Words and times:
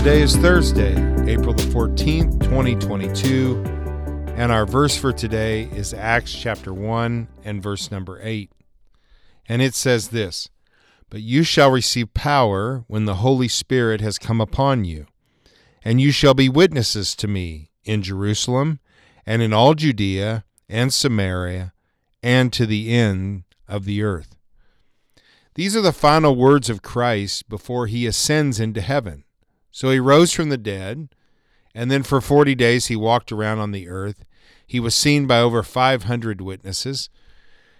Today 0.00 0.22
is 0.22 0.34
Thursday, 0.34 0.94
April 1.30 1.52
the 1.52 1.62
14th, 1.64 2.42
2022, 2.44 3.62
and 4.34 4.50
our 4.50 4.64
verse 4.64 4.96
for 4.96 5.12
today 5.12 5.64
is 5.74 5.92
Acts 5.92 6.32
chapter 6.32 6.72
1 6.72 7.28
and 7.44 7.62
verse 7.62 7.90
number 7.90 8.18
8. 8.22 8.50
And 9.46 9.60
it 9.60 9.74
says 9.74 10.08
this 10.08 10.48
But 11.10 11.20
you 11.20 11.42
shall 11.42 11.70
receive 11.70 12.14
power 12.14 12.82
when 12.88 13.04
the 13.04 13.16
Holy 13.16 13.46
Spirit 13.46 14.00
has 14.00 14.16
come 14.16 14.40
upon 14.40 14.86
you, 14.86 15.04
and 15.84 16.00
you 16.00 16.12
shall 16.12 16.32
be 16.32 16.48
witnesses 16.48 17.14
to 17.16 17.28
me 17.28 17.68
in 17.84 18.00
Jerusalem 18.00 18.80
and 19.26 19.42
in 19.42 19.52
all 19.52 19.74
Judea 19.74 20.46
and 20.66 20.94
Samaria 20.94 21.74
and 22.22 22.54
to 22.54 22.64
the 22.64 22.90
end 22.90 23.44
of 23.68 23.84
the 23.84 24.02
earth. 24.02 24.34
These 25.56 25.76
are 25.76 25.82
the 25.82 25.92
final 25.92 26.36
words 26.36 26.70
of 26.70 26.80
Christ 26.80 27.50
before 27.50 27.86
he 27.86 28.06
ascends 28.06 28.58
into 28.58 28.80
heaven. 28.80 29.24
So 29.70 29.90
he 29.90 30.00
rose 30.00 30.32
from 30.32 30.48
the 30.48 30.58
dead, 30.58 31.08
and 31.74 31.90
then 31.90 32.02
for 32.02 32.20
40 32.20 32.54
days 32.54 32.86
he 32.86 32.96
walked 32.96 33.30
around 33.30 33.58
on 33.58 33.72
the 33.72 33.88
earth. 33.88 34.24
He 34.66 34.80
was 34.80 34.94
seen 34.94 35.26
by 35.26 35.40
over 35.40 35.62
500 35.62 36.40
witnesses. 36.40 37.08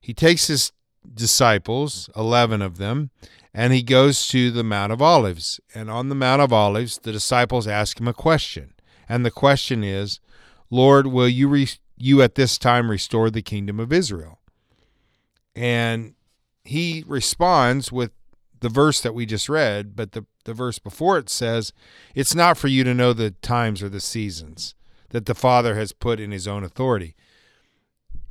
He 0.00 0.14
takes 0.14 0.48
his 0.48 0.72
disciples, 1.12 2.08
11 2.16 2.62
of 2.62 2.78
them, 2.78 3.10
and 3.52 3.72
he 3.72 3.82
goes 3.82 4.26
to 4.28 4.50
the 4.50 4.64
Mount 4.64 4.92
of 4.92 5.00
Olives. 5.00 5.60
And 5.74 5.90
on 5.90 6.08
the 6.08 6.14
Mount 6.14 6.42
of 6.42 6.52
Olives, 6.52 6.98
the 6.98 7.12
disciples 7.12 7.66
ask 7.66 8.00
him 8.00 8.08
a 8.08 8.14
question. 8.14 8.74
And 9.08 9.24
the 9.24 9.30
question 9.30 9.84
is, 9.84 10.20
Lord, 10.70 11.06
will 11.06 11.28
you, 11.28 11.48
re- 11.48 11.68
you 11.96 12.22
at 12.22 12.34
this 12.34 12.58
time 12.58 12.90
restore 12.90 13.30
the 13.30 13.42
kingdom 13.42 13.78
of 13.78 13.92
Israel? 13.92 14.40
And 15.54 16.14
he 16.64 17.04
responds 17.06 17.92
with 17.92 18.10
the 18.64 18.70
verse 18.70 19.02
that 19.02 19.12
we 19.12 19.26
just 19.26 19.50
read, 19.50 19.94
but 19.94 20.12
the, 20.12 20.24
the 20.44 20.54
verse 20.54 20.78
before 20.78 21.18
it 21.18 21.28
says, 21.28 21.74
It's 22.14 22.34
not 22.34 22.56
for 22.56 22.68
you 22.68 22.82
to 22.84 22.94
know 22.94 23.12
the 23.12 23.32
times 23.32 23.82
or 23.82 23.90
the 23.90 24.00
seasons 24.00 24.74
that 25.10 25.26
the 25.26 25.34
Father 25.34 25.74
has 25.74 25.92
put 25.92 26.18
in 26.18 26.30
his 26.30 26.48
own 26.48 26.64
authority. 26.64 27.14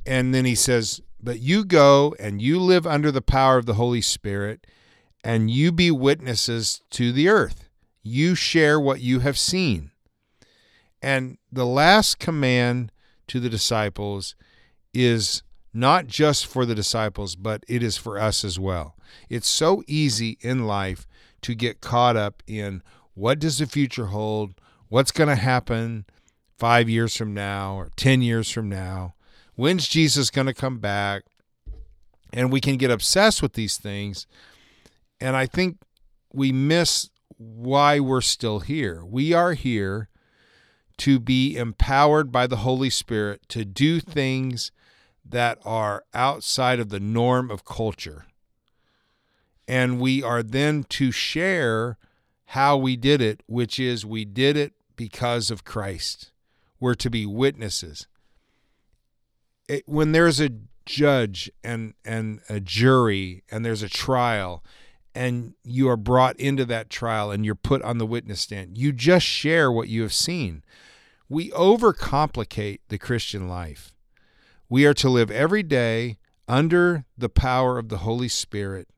And 0.04 0.34
then 0.34 0.44
he 0.44 0.56
says, 0.56 1.00
But 1.22 1.38
you 1.38 1.64
go 1.64 2.16
and 2.18 2.42
you 2.42 2.58
live 2.58 2.84
under 2.84 3.12
the 3.12 3.22
power 3.22 3.58
of 3.58 3.66
the 3.66 3.74
Holy 3.74 4.00
Spirit, 4.00 4.66
and 5.22 5.52
you 5.52 5.70
be 5.70 5.92
witnesses 5.92 6.82
to 6.90 7.12
the 7.12 7.28
earth. 7.28 7.68
You 8.02 8.34
share 8.34 8.80
what 8.80 9.00
you 9.00 9.20
have 9.20 9.38
seen. 9.38 9.92
And 11.00 11.38
the 11.52 11.64
last 11.64 12.18
command 12.18 12.90
to 13.28 13.38
the 13.38 13.48
disciples 13.48 14.34
is 14.92 15.44
not 15.74 16.06
just 16.06 16.46
for 16.46 16.64
the 16.64 16.74
disciples, 16.74 17.34
but 17.34 17.64
it 17.66 17.82
is 17.82 17.96
for 17.96 18.16
us 18.16 18.44
as 18.44 18.58
well. 18.58 18.96
It's 19.28 19.48
so 19.48 19.82
easy 19.88 20.38
in 20.40 20.66
life 20.66 21.06
to 21.42 21.54
get 21.54 21.80
caught 21.80 22.16
up 22.16 22.42
in 22.46 22.82
what 23.14 23.40
does 23.40 23.58
the 23.58 23.66
future 23.66 24.06
hold? 24.06 24.54
What's 24.88 25.10
going 25.10 25.28
to 25.28 25.36
happen 25.36 26.06
five 26.56 26.88
years 26.88 27.16
from 27.16 27.34
now 27.34 27.74
or 27.74 27.90
10 27.96 28.22
years 28.22 28.50
from 28.50 28.68
now? 28.68 29.14
When's 29.56 29.88
Jesus 29.88 30.30
going 30.30 30.46
to 30.46 30.54
come 30.54 30.78
back? 30.78 31.24
And 32.32 32.52
we 32.52 32.60
can 32.60 32.76
get 32.76 32.90
obsessed 32.90 33.42
with 33.42 33.52
these 33.54 33.76
things. 33.76 34.26
And 35.20 35.36
I 35.36 35.46
think 35.46 35.78
we 36.32 36.52
miss 36.52 37.10
why 37.36 38.00
we're 38.00 38.20
still 38.20 38.60
here. 38.60 39.04
We 39.04 39.32
are 39.32 39.54
here 39.54 40.08
to 40.98 41.18
be 41.18 41.56
empowered 41.56 42.30
by 42.30 42.46
the 42.46 42.56
Holy 42.58 42.90
Spirit 42.90 43.42
to 43.48 43.64
do 43.64 44.00
things 44.00 44.70
that 45.24 45.58
are 45.64 46.04
outside 46.12 46.78
of 46.78 46.90
the 46.90 47.00
norm 47.00 47.50
of 47.50 47.64
culture. 47.64 48.26
And 49.66 49.98
we 49.98 50.22
are 50.22 50.42
then 50.42 50.84
to 50.90 51.10
share 51.10 51.96
how 52.46 52.76
we 52.76 52.96
did 52.96 53.20
it, 53.20 53.42
which 53.46 53.80
is 53.80 54.04
we 54.04 54.24
did 54.24 54.56
it 54.56 54.74
because 54.96 55.50
of 55.50 55.64
Christ. 55.64 56.30
We're 56.78 56.94
to 56.96 57.10
be 57.10 57.24
witnesses. 57.24 58.06
It, 59.68 59.84
when 59.86 60.12
there's 60.12 60.40
a 60.40 60.50
judge 60.84 61.50
and, 61.62 61.94
and 62.04 62.40
a 62.48 62.60
jury 62.60 63.42
and 63.50 63.64
there's 63.64 63.82
a 63.82 63.88
trial, 63.88 64.62
and 65.14 65.54
you 65.62 65.88
are 65.88 65.96
brought 65.96 66.36
into 66.36 66.64
that 66.66 66.90
trial 66.90 67.30
and 67.30 67.44
you're 67.44 67.54
put 67.54 67.80
on 67.82 67.98
the 67.98 68.06
witness 68.06 68.42
stand, 68.42 68.76
you 68.76 68.92
just 68.92 69.24
share 69.24 69.72
what 69.72 69.88
you 69.88 70.02
have 70.02 70.12
seen. 70.12 70.62
We 71.28 71.50
overcomplicate 71.50 72.80
the 72.88 72.98
Christian 72.98 73.48
life 73.48 73.93
we 74.68 74.86
are 74.86 74.94
to 74.94 75.08
live 75.08 75.30
every 75.30 75.62
day 75.62 76.18
under 76.48 77.04
the 77.16 77.28
power 77.28 77.78
of 77.78 77.88
the 77.88 77.98
Holy 77.98 78.28
Spirit, 78.28 78.88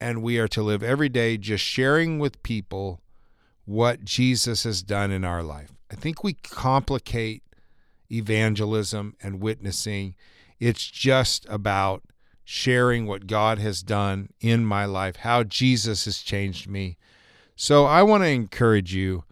and 0.00 0.22
we 0.22 0.38
are 0.38 0.48
to 0.48 0.62
live 0.62 0.82
every 0.82 1.08
day 1.08 1.36
just 1.36 1.64
sharing 1.64 2.18
with 2.18 2.42
people 2.42 3.00
what 3.64 4.04
Jesus 4.04 4.64
has 4.64 4.82
done 4.82 5.10
in 5.10 5.24
our 5.24 5.42
life. 5.42 5.70
I 5.90 5.94
think 5.94 6.22
we 6.22 6.34
complicate 6.34 7.42
evangelism 8.10 9.14
and 9.22 9.40
witnessing. 9.40 10.14
It's 10.58 10.90
just 10.90 11.46
about 11.48 12.02
sharing 12.44 13.06
what 13.06 13.26
God 13.26 13.58
has 13.58 13.82
done 13.82 14.28
in 14.40 14.66
my 14.66 14.84
life, 14.84 15.16
how 15.16 15.42
Jesus 15.44 16.04
has 16.04 16.18
changed 16.18 16.68
me. 16.68 16.98
So 17.56 17.84
I 17.86 18.02
want 18.02 18.22
to 18.22 18.28
encourage 18.28 18.94
you 18.94 19.24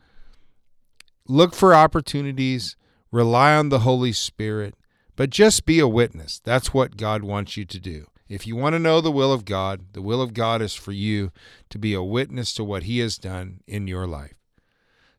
look 1.28 1.54
for 1.54 1.74
opportunities, 1.74 2.76
rely 3.10 3.54
on 3.54 3.68
the 3.68 3.80
Holy 3.80 4.12
Spirit, 4.12 4.74
but 5.22 5.30
just 5.30 5.64
be 5.64 5.78
a 5.78 5.86
witness. 5.86 6.40
That's 6.42 6.74
what 6.74 6.96
God 6.96 7.22
wants 7.22 7.56
you 7.56 7.64
to 7.66 7.78
do. 7.78 8.08
If 8.28 8.44
you 8.44 8.56
want 8.56 8.72
to 8.72 8.80
know 8.80 9.00
the 9.00 9.12
will 9.12 9.32
of 9.32 9.44
God, 9.44 9.92
the 9.92 10.02
will 10.02 10.20
of 10.20 10.34
God 10.34 10.60
is 10.60 10.74
for 10.74 10.90
you 10.90 11.30
to 11.70 11.78
be 11.78 11.94
a 11.94 12.02
witness 12.02 12.52
to 12.54 12.64
what 12.64 12.82
He 12.82 12.98
has 12.98 13.18
done 13.18 13.60
in 13.68 13.86
your 13.86 14.04
life. 14.08 14.34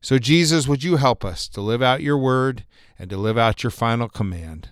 So, 0.01 0.19
Jesus, 0.19 0.67
would 0.67 0.83
you 0.83 0.97
help 0.97 1.23
us 1.23 1.47
to 1.47 1.61
live 1.61 1.81
out 1.81 2.01
your 2.01 2.17
word 2.17 2.65
and 2.99 3.09
to 3.11 3.15
live 3.15 3.37
out 3.37 3.63
your 3.63 3.71
final 3.71 4.09
command? 4.09 4.71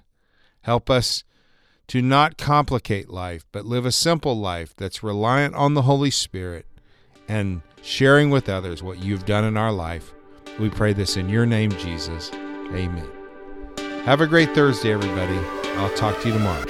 Help 0.63 0.89
us 0.89 1.23
to 1.87 2.01
not 2.01 2.37
complicate 2.37 3.09
life, 3.09 3.45
but 3.53 3.65
live 3.65 3.85
a 3.85 3.91
simple 3.93 4.37
life 4.37 4.75
that's 4.75 5.01
reliant 5.01 5.55
on 5.55 5.75
the 5.75 5.83
Holy 5.83 6.11
Spirit 6.11 6.65
and 7.29 7.61
sharing 7.81 8.31
with 8.31 8.49
others 8.49 8.83
what 8.83 8.99
you've 8.99 9.25
done 9.25 9.45
in 9.45 9.55
our 9.55 9.71
life. 9.71 10.11
We 10.59 10.69
pray 10.69 10.91
this 10.91 11.15
in 11.15 11.29
your 11.29 11.45
name, 11.45 11.71
Jesus. 11.77 12.31
Amen. 12.33 13.20
Have 14.05 14.19
a 14.19 14.25
great 14.25 14.55
Thursday, 14.55 14.91
everybody. 14.91 15.37
I'll 15.77 15.95
talk 15.95 16.19
to 16.21 16.27
you 16.27 16.33
tomorrow. 16.33 16.65